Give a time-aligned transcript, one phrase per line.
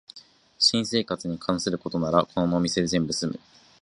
[0.57, 3.39] 新生活に関することならこのお店で全部すむ